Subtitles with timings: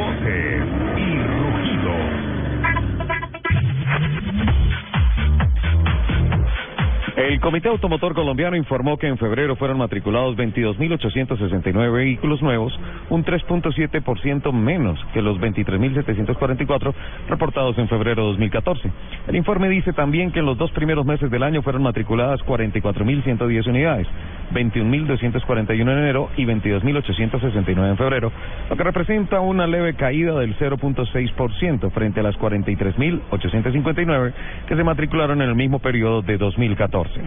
[0.00, 0.62] Voces
[0.96, 2.20] y rugidos.
[7.30, 12.76] El Comité Automotor Colombiano informó que en febrero fueron matriculados 22.869 vehículos nuevos,
[13.08, 16.92] un 3.7% menos que los 23.744
[17.28, 18.90] reportados en febrero de 2014.
[19.28, 23.68] El informe dice también que en los dos primeros meses del año fueron matriculadas 44.110
[23.68, 24.08] unidades,
[24.52, 28.32] 21.241 en enero y 22.869 en febrero,
[28.68, 34.32] lo que representa una leve caída del 0.6% frente a las 43.859
[34.66, 37.19] que se matricularon en el mismo periodo de 2014.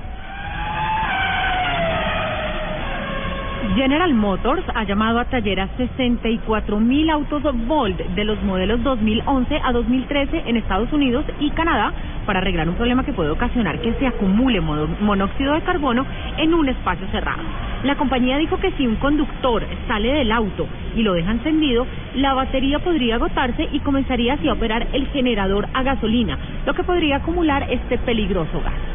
[3.75, 9.61] General Motors ha llamado a taller a 64 mil autos Volt de los modelos 2011
[9.63, 11.91] a 2013 en Estados Unidos y Canadá
[12.27, 16.05] para arreglar un problema que puede ocasionar que se acumule monóxido de carbono
[16.37, 17.41] en un espacio cerrado.
[17.83, 22.33] La compañía dijo que si un conductor sale del auto y lo deja encendido, la
[22.35, 27.17] batería podría agotarse y comenzaría así a operar el generador a gasolina, lo que podría
[27.17, 28.92] acumular este peligroso gas.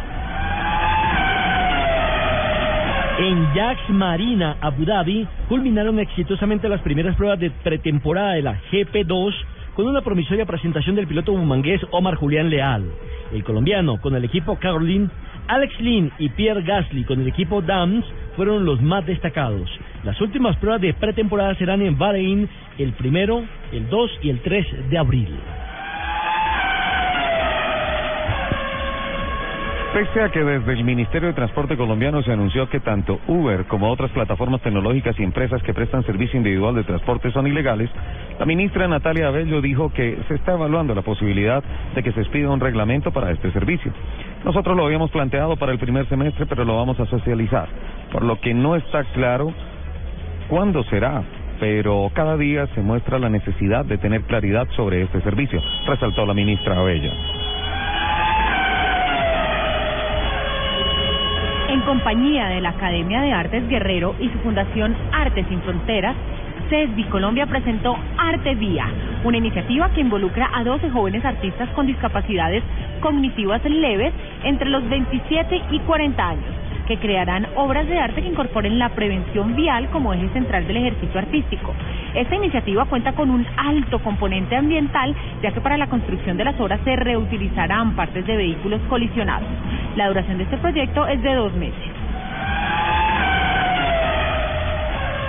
[3.19, 9.35] En Jax Marina, Abu Dhabi, culminaron exitosamente las primeras pruebas de pretemporada de la GP2
[9.75, 12.85] con una promisoria presentación del piloto bumangués Omar Julián Leal.
[13.33, 15.09] El colombiano con el equipo Caroline,
[15.49, 18.05] Alex Lynn y Pierre Gasly con el equipo Dams
[18.37, 19.69] fueron los más destacados.
[20.05, 24.91] Las últimas pruebas de pretemporada serán en Bahrein el primero, el 2 y el 3
[24.91, 25.37] de abril.
[29.93, 33.91] Pese a que desde el Ministerio de Transporte colombiano se anunció que tanto Uber como
[33.91, 37.89] otras plataformas tecnológicas y empresas que prestan servicio individual de transporte son ilegales,
[38.39, 42.51] la ministra Natalia Abello dijo que se está evaluando la posibilidad de que se expida
[42.51, 43.91] un reglamento para este servicio.
[44.45, 47.69] Nosotros lo habíamos planteado para el primer semestre, pero lo vamos a socializar,
[48.13, 49.55] por lo que no está claro
[50.49, 51.23] cuándo será,
[51.61, 56.35] pero cada día se muestra la necesidad de tener claridad sobre este servicio, resaltó la
[56.35, 57.38] ministra Abello.
[61.79, 66.17] En compañía de la Academia de Artes Guerrero y su fundación Artes Sin Fronteras,
[66.69, 68.87] CESBI Colombia presentó Arte Vía,
[69.23, 72.65] una iniciativa que involucra a 12 jóvenes artistas con discapacidades
[73.01, 74.13] cognitivas leves
[74.43, 76.59] entre los 27 y 40 años
[76.89, 81.21] que crearán obras de arte que incorporen la prevención vial como eje central del ejercicio
[81.21, 81.75] artístico.
[82.15, 86.59] Esta iniciativa cuenta con un alto componente ambiental, ya que para la construcción de las
[86.59, 89.49] obras se reutilizarán partes de vehículos colisionados.
[89.97, 91.99] La duración de este proyecto es de dos meses.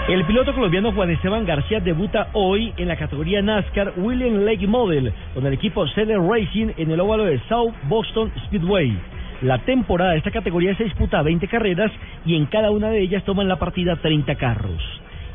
[0.09, 5.13] El piloto colombiano Juan Esteban García debuta hoy en la categoría NASCAR William Lake Model
[5.35, 8.97] con el equipo Seller Racing en el óvalo de South Boston Speedway.
[9.43, 11.91] La temporada de esta categoría se disputa 20 carreras
[12.25, 14.81] y en cada una de ellas toman la partida 30 carros.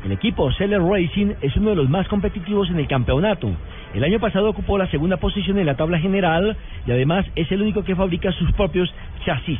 [0.03, 3.49] El equipo Seller Racing es uno de los más competitivos en el campeonato.
[3.95, 7.61] El año pasado ocupó la segunda posición en la tabla general y además es el
[7.61, 8.93] único que fabrica sus propios
[9.25, 9.57] chasis.